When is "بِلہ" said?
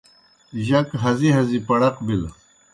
2.05-2.29